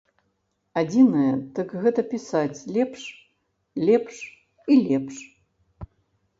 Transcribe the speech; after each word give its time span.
Адзінае, 0.81 1.33
дык 1.57 1.69
гэта 1.83 1.99
пісаць 2.15 2.57
лепш, 2.79 3.03
лепш 3.87 4.15
і 4.73 4.81
лепш. 4.89 5.15